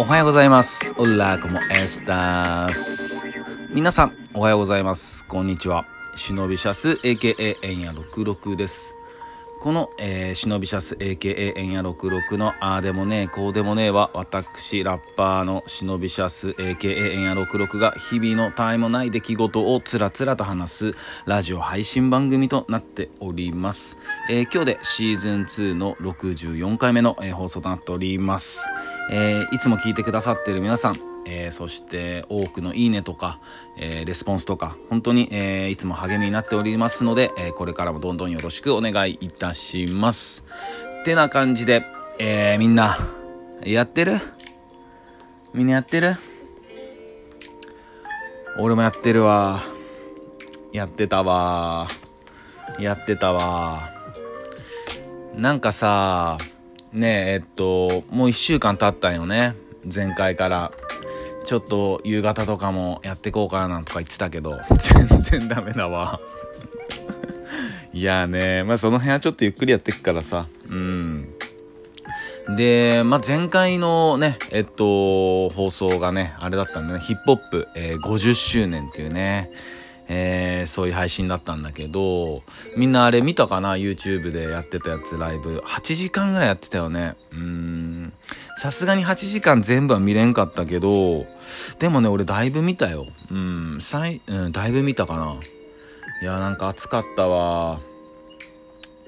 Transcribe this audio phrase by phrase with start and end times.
[0.00, 0.94] おはようございます。
[0.96, 3.22] オラコモエスタース。
[3.70, 5.26] 皆さん、おはようございます。
[5.26, 5.84] こんにちは。
[6.16, 8.96] 忍びシャス AKA エンヤ66です。
[9.60, 20.94] この、えー、忍びシャス AKA エンヤ66のあーでもねえこうでもねえは私ラッパーの忍びシャス AKA エンヤ66が日々のタイもない出来事をつらつらと話す
[21.26, 23.98] ラジオ配信番組となっております、
[24.30, 28.66] えー今日でシーズン2の64回目の、えー放送となっております、
[29.12, 33.40] えーいつも聞いてくださっている皆さんえーそして多くのいいねとか、
[33.76, 40.44] えーレスポンスとか本当に、えーいつも励みになっておりますので、えーこれからもどんどんよろしくお願いいたします。
[41.02, 41.84] ってな感じで、
[42.18, 42.98] えーみんな
[43.64, 44.18] やってる？
[45.52, 46.16] みんなやってる？
[48.58, 49.62] 俺もやってるわ。
[50.72, 51.88] やってたわ。
[52.78, 53.90] やってたわ。
[55.34, 56.38] なんかさ
[56.92, 59.54] ねええっともう一週間経ったんよね。
[59.92, 60.72] 前回から。
[61.50, 66.20] ちょっと夕方とかもやってこうかななんとか言ってたけど 全然ダメだわ
[67.92, 71.34] いやねまあその辺はちょっとゆっくりやってくからさうん
[72.54, 79.50] で、まあ、前回のね、えっと、放送がね、あれだったんでね、ヒップホップ、えー50周年っていうね、
[80.08, 82.42] えーそういう配信だったんだけど、
[82.76, 85.58] みんなあれ見たかな ?YouTube でやってたやつライブ。
[85.58, 87.14] 8時間ぐらいやってたよね。
[87.32, 87.89] うん。
[88.60, 91.24] さすがに8時間全部は見れんかったけど、
[91.78, 93.06] でもね、俺だいぶ見たよ。
[93.30, 95.36] うん、さい、うん、だいぶ見たかな。
[96.20, 97.80] いや、なんか暑かったわ。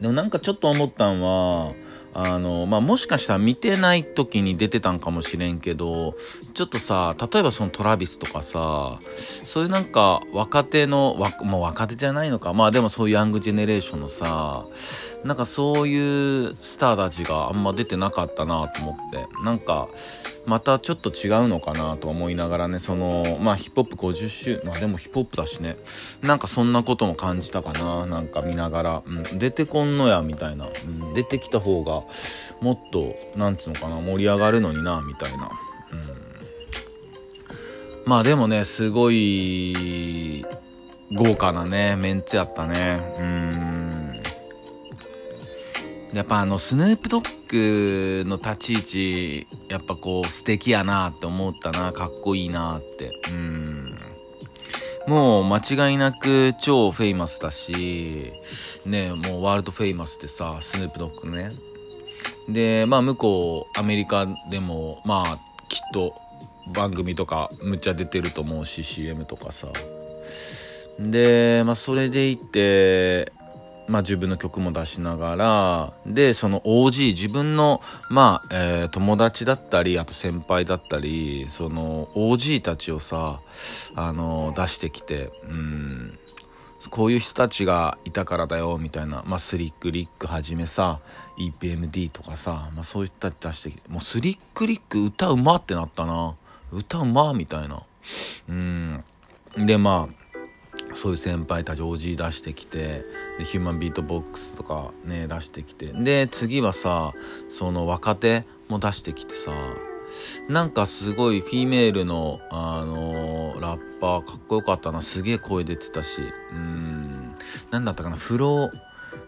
[0.00, 1.74] でもなんかちょっと思ったんは、
[2.14, 6.14] あの、まあ、もしかしたら見てない時に出てたんかもしれんけど、
[6.54, 14.64] ちょっとさ、例えばそのトラビスとかさ、そういうなんか若手の、わもう若手じゃないのか、まあでもそういうヤングジェネレーションのさ、
[15.24, 19.88] なんかそういうスターたちがあんま出てなかったなと思って、なんか、
[20.46, 25.76] またちょっと違うのかなと思いながらね、その、まあヒップホップ50周、まあでもヒップホップだしね、
[26.22, 32.02] なんかそんなことも感じたかな、なんか見ながら、うん、出てこんのや、みたいな、うん、出てきた方が、
[32.60, 35.50] もっと、なんつうのかな、盛り上がるのにな、みたいな。
[35.92, 36.00] うん、
[38.04, 40.44] まあでもね、すごい、
[41.12, 43.14] 豪華なね、メンツやったね。
[43.18, 43.63] うん。
[46.14, 53.10] やっぱあの、スヌープドッグの立ち位置、やっぱこう、素敵やなって思ったな、かっこいいなって。
[53.32, 53.96] うん。
[55.08, 58.32] もう間違いなく超 famous だし、
[58.86, 61.50] ね、もう world famous でさ、スヌープドッグね。
[62.48, 65.38] で、まあ向こう、アメリカでも、まあ、
[65.68, 66.14] きっと
[66.74, 69.66] 番組とかむっちゃ出てると思うし、CM とかさ。
[71.00, 73.32] で、まあそれでいって、
[73.86, 83.40] まあ自分の曲も出しながら、で、その OG、自分の、まあ、えー友達だったり、あと先輩だったり、その OG たちをさ、
[83.94, 86.18] あの、出してきて、うん、
[86.90, 89.22] こういう人たちがいたからだよ、みたいな。
[89.26, 91.00] まあスリックリックはじめさ、
[91.38, 96.34] EPMD とかさ、まあそういった出してきて、もうスリックリック歌うまってなったな。
[96.72, 97.82] 歌うまみたいな。
[98.48, 99.04] うん。
[99.56, 100.23] で、まあ、
[100.94, 103.04] そういう先輩たち OG 出してきて
[103.38, 107.12] でヒューマンビートボックスとかね出してきてで次はさ
[107.48, 109.52] その若手も出してきてさ
[110.48, 116.20] なんかすごいフィメールの、あのーラッパーかっこよかったなすげえ声出てたし
[116.52, 117.34] うん
[117.70, 118.70] なんだったかなフロー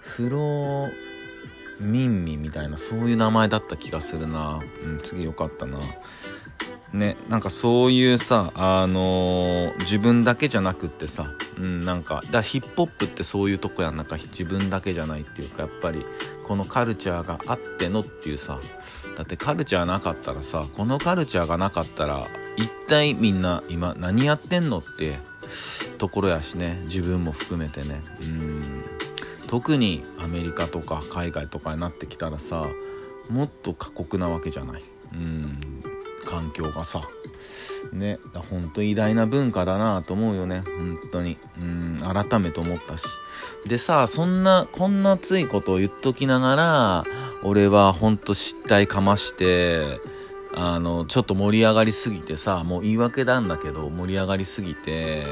[0.00, 0.92] フロー
[1.80, 4.60] ミンミみたいなそういう名前だった気がするな。
[4.84, 5.78] うん次よかったな。
[6.94, 11.28] ね、なんかそういうさ、あのー自分だけじゃなくってさ、
[11.58, 16.06] うん、なんか、だかヒップホップってそういうとこやんなんか自分だけじゃないっていうか、やっぱり、
[16.44, 18.60] このカルチャーがあってのっていうさ、
[19.16, 25.18] だってカルチャーなかったらさ、このカルチャーがなかったら、一体みんな今何やってんのって
[25.98, 28.84] ところやしね、自分も含めてね、うん。
[29.48, 32.66] 特にアメリカとか海外とかになってきたらさ、
[33.28, 34.82] もっと過酷なわけじゃない。
[35.12, 35.73] うん。
[36.24, 37.02] 環境がさ。
[37.92, 38.18] ね
[38.50, 40.62] 本当偉大な文化だなと思うよね。
[40.64, 41.38] 本当に。
[41.58, 43.04] うん改めて思ったし。
[43.66, 47.04] でさそんなこんなついことを言っときながら
[47.42, 50.00] 俺は本当失態かまして
[50.54, 55.24] あのちょっと盛り上がりすぎてさもう言い訳なんだけど盛り上がりすぎて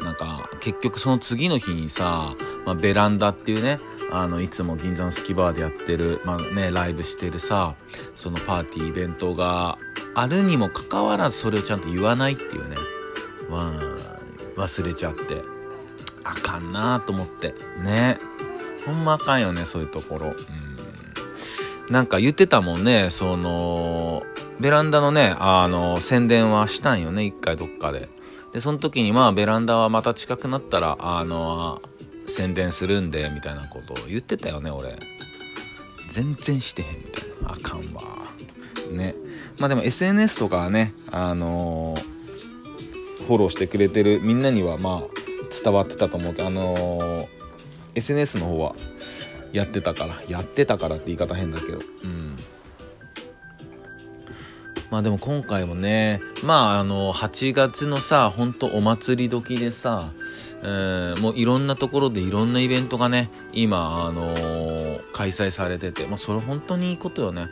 [0.00, 2.34] なんか結局その次の日にさ、
[2.64, 3.80] まあ、ベランダっていうね
[4.12, 7.74] あのいつも銀座のスキバーでやってる、まあね、ライブしてるさ
[8.14, 9.78] そのパーティーイベントが
[10.14, 12.76] あるにもかかわらずそれをちゃんと言わないっていうね
[13.48, 13.72] わ
[14.56, 15.42] 忘れちゃって
[16.24, 18.18] あかんなと思ってね
[18.86, 24.22] ほんまあかんよねそういうところうんなんか言ってたもんねその
[24.60, 28.10] ベランダのね、あの、宣伝はしたんよね、一回どっかで。
[28.52, 31.80] で、その時にまあベランダはまた近くなったら、あの、
[32.26, 34.98] 宣伝するんで、みたいなことを言ってたよね、俺。
[36.10, 37.52] 全然してへんみたいな。
[37.52, 38.02] あかんわ。
[38.92, 39.14] ね。
[39.60, 45.20] まあでも SNS とかはね、あのー、フォローしてくれてるみんなにはまあ
[45.62, 47.26] 伝わってたと思うけど、あのー、
[47.94, 48.74] SNS の方は
[49.52, 52.36] やってたから、やってたからって言い方変だけど、うん。
[54.90, 60.12] まあでも今回もね、まああの、8月のさ、ほんとお祭り時でさ、
[60.62, 64.59] えー、もういろんなところでいろんなイベントがね、今、あのー、
[65.20, 67.48] 開催されてて、まあそれ本当にいいことよね。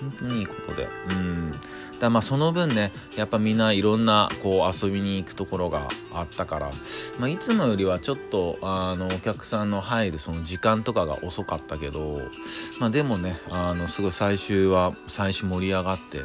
[0.00, 0.88] 本当にいいことで。
[1.10, 1.52] うん。
[2.00, 6.72] だまあその分ね、やっぱみんないろんなこう遊びに行くところがあったから、
[7.20, 12.20] まあいつもよりはちょっとあのお客さんの入るその時間とかが遅かったけど、
[12.80, 16.24] まあでもね、あのすごい最終は最初盛り上がって、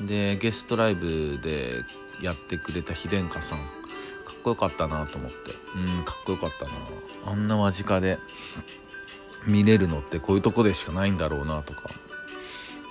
[0.00, 1.82] でゲストライブで
[2.22, 3.64] やってくれた秘伝家さんか
[4.38, 5.36] っこよかったなと思って
[5.74, 6.70] うんかっこよかったな
[7.32, 8.18] あんな間近で
[9.46, 11.90] 見れるのってこういうとこでしかないんだろうなとか。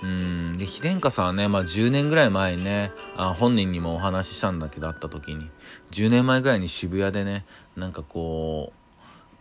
[0.02, 0.52] うん。
[0.54, 5.50] で秘伝家さんはね、まあ、10年ぐらい前にねあ本人にもお話ししたんだけど会った時に。
[5.90, 7.44] 10年前ぐらいに渋谷でね
[7.76, 8.80] なんかこう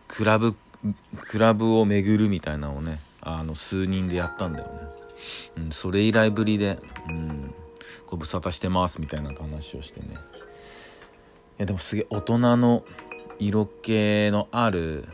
[0.08, 0.56] クラブ
[1.22, 4.74] クラブを巡るみたいなのをねあの数人でやったんだよね、
[5.58, 6.80] うん、それ以来ぶりで、
[7.10, 7.54] うん、
[8.08, 10.08] ご無沙汰してますみたいな話をしてね。
[10.12, 12.86] いやでもすげえ大人の
[13.38, 15.06] 色気のある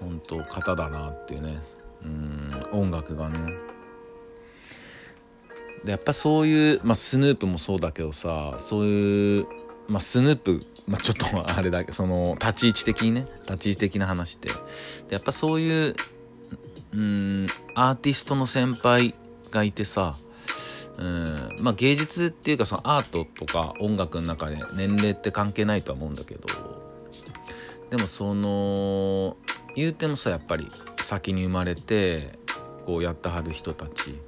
[0.00, 1.58] 本当方だなっていうね。
[2.04, 3.38] うん音楽がね。
[5.84, 9.46] でやっぱそういう、まあ、スヌープもそうだけどさそういう、
[9.86, 14.48] まあ、スヌープ、まあ、ちょっと あれだけその立ち位置的にね立ち位置的な話って。
[14.48, 14.54] で
[15.10, 15.94] やっぱそういう
[16.94, 19.14] うんアーティストの先輩
[19.50, 20.16] がいてさ
[20.98, 26.48] うんまあ芸術っていうかそのアートとか音楽の中で年齢って関係ないとは思うんだけど
[27.90, 29.36] でもその
[29.78, 30.68] 言うてもさやっぱり
[31.00, 32.38] 先に生まれて
[32.86, 34.18] こうやってはる人たち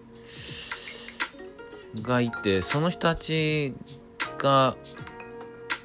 [2.02, 3.74] がいてその人たち
[4.38, 4.76] が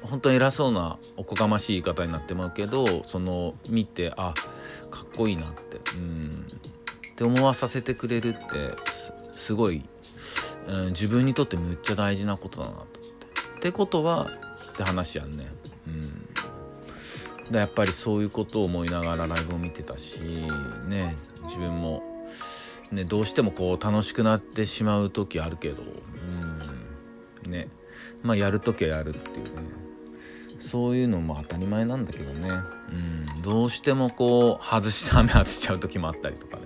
[0.02, 4.34] 本当に偉そうなおこがましい言い方になってまうけどその見てあ
[4.90, 6.46] かっこいいなってうん
[7.10, 8.38] って思わさせてくれるって
[9.34, 9.82] すごい
[10.68, 12.96] うん、自分にとってむっちゃ大事なことだなと思って。
[13.56, 14.28] ってことは
[14.72, 15.46] って話やんね。
[15.86, 16.25] うん。
[17.52, 20.20] やっぱりそういうことを思いながらライブを見てたし
[20.86, 22.02] ね自分も、
[22.90, 25.82] ね、どうしてもこう楽しくなってしまう時あるけど、
[27.44, 27.68] うん、ね
[28.22, 29.86] まあやる時はやるっていうね。
[30.58, 32.50] そういうのも当たり前なんだけどね、
[32.90, 36.62] うん、どうしてもこう外した目外しちゃう時もあったりとかね。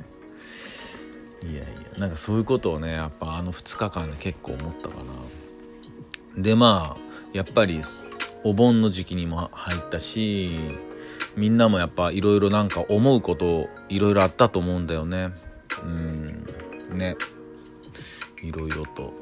[1.42, 5.02] いやいやなんかそういうことをねやっぱあの2日間で結構思ったか
[6.36, 6.42] な。
[6.42, 7.82] でまあやっぱり
[8.44, 10.58] お盆の時期にも入ったし
[11.37, 15.31] みんなもやっぱいろいろなんか思うこといろいろあったと思うんだよね。
[15.82, 16.44] うん。
[16.98, 17.16] ね。
[18.42, 19.12] いろいろと。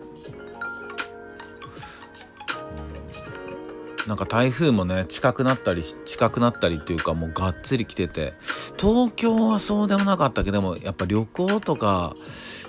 [4.07, 8.35] なんか台風もね近くなったり近くなったりっていうかもうがっつり来てて。
[8.79, 12.15] 東京はそうでもなかったけどもやっぱ旅行とか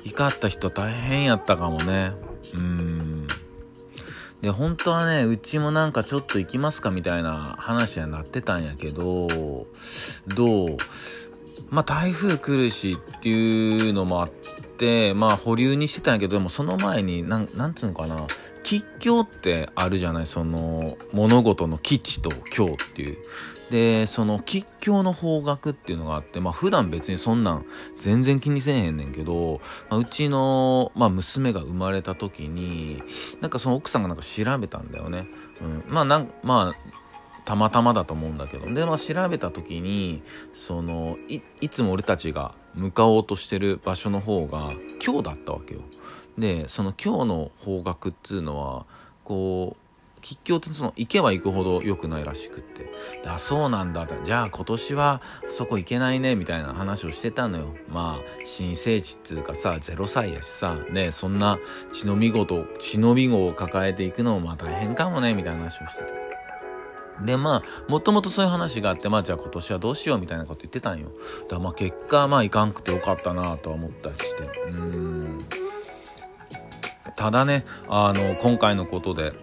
[0.03, 2.13] 行かった人大変やったかもね。
[2.55, 2.88] うん。
[4.41, 9.27] で本当はねうちもなんかちょっと行きますかみたいな話にはなってたんやけど
[10.27, 10.67] どう？
[11.69, 14.29] まあ台風来るしっていうのもあっ
[14.77, 18.27] てまあ保留にしてたんやけどでもその前になんなんていうのかな。
[18.69, 23.17] 吉凶ってあるじゃないその物事の吉と凶っていう。
[23.71, 27.65] でその吉凶の方角っていうのがあってまあ普段別にそんなん
[27.99, 33.01] 全然気にせえへんねんけど、まあ、うちの、まあ、娘が生まれた時に
[33.41, 35.27] なんかその奥さんがなんか調べたんだよね、
[35.61, 38.71] うん、まあなんまあたまたまだと思うんだけど。
[38.71, 40.21] でまあ調べた時に
[40.53, 44.73] そのいいつも俺たちが向かおうとしてる場所の方が
[45.03, 45.81] 今日だったわけよ。
[46.39, 48.85] でその今日の方角っつうのは
[49.23, 49.89] こう
[50.21, 52.89] 吉祥ってその行けば行くほど良くないらしくって
[53.25, 66.29] あそうなんだじゃあ今年はそこ行けないねみたいな話をしてたのよまあ新生児っつうかさ0歳やしさねそんな血のみごと血のみごを抱えていくのもまあ大変かもねみたいな話をしてて
[67.25, 71.09] で、まあ、もともとそういう話があって、まあ、じゃあ今年はどうしようみたいなこと言ってたんよ。
[71.43, 74.43] だからまあ、結果、まあ、いかんくてよかったなとは思ったりして。
[74.69, 75.68] うん。
[77.15, 79.33] ただねあの今回のことで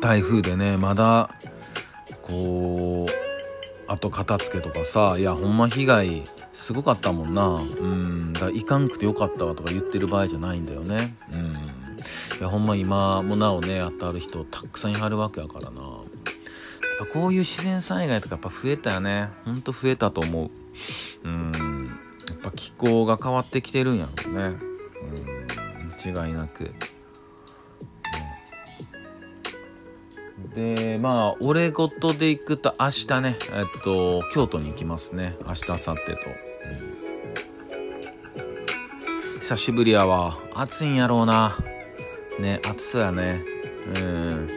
[0.00, 1.28] 台風でねまだ
[2.22, 3.24] こう
[3.86, 7.54] あと片付けとかさいやほんま被害すごかったもんな。
[7.80, 11.14] うんだからいかんくてよかったわとか言ってる場合じゃないんだよね。
[11.34, 11.50] うん。
[11.50, 15.82] いやほんま今もなおね当たる人たくさんいはるわけやからな。
[15.82, 16.02] やっ
[17.00, 19.28] ぱこういう自然災害とかやっぱ増えたよね。
[19.44, 21.28] ほんと増えたと思う。
[21.28, 21.52] うん。
[22.30, 24.73] やっぱ気候が変わってきてるんやろうね。
[26.12, 26.64] 間違いなく。
[26.64, 26.70] ね。
[30.54, 35.36] でまあ俺ごとで行くと明日ねえっと京都に行きますね。
[35.46, 36.12] 明日明後日と、
[38.36, 40.38] うん、久しぶりやわ。
[40.54, 41.58] 暑いんやろうな。
[42.38, 43.42] ね暑そうやね。
[43.96, 44.48] うん。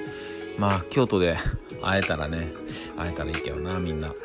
[0.59, 1.37] まあ京都で
[1.81, 2.49] 会えたらね
[2.97, 4.15] 会えたらいいけどなみんな、うん、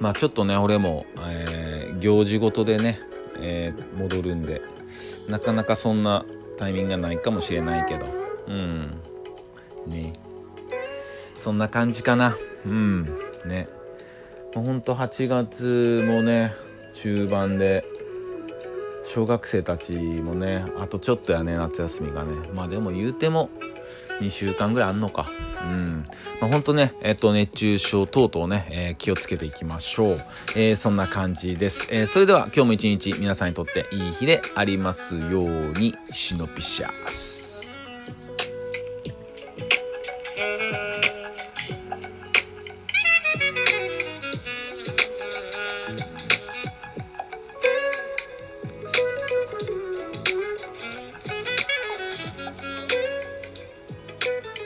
[0.00, 2.98] まあちょっとね俺も、えー、行事ごとでね、
[3.38, 4.73] えー、戻るんで。
[5.28, 6.24] なかなかそんな
[6.56, 8.06] タイミングがないかもしれないけど。
[8.46, 9.00] うん。
[9.86, 10.14] ね。
[11.34, 12.36] そんな感じかな。
[12.66, 13.02] うん。
[13.46, 13.68] ね。
[14.54, 16.54] ほんと8月もね
[16.92, 17.84] 中盤で
[19.04, 22.48] 小学生たちもねあとちょっとやね夏休みがね。
[22.54, 23.50] まあでも言うても
[24.20, 25.26] 2週間ぐらいあんのか。
[25.64, 26.04] うん。
[26.40, 30.16] まあ、ほんとねえっと熱中症等々ね、えー、気をつけていきましょう、
[30.56, 35.44] えー、そんな感じです、えー、それでは今日も一日皆さんにとっていい日でありますよう
[35.78, 37.43] にシノピシャス。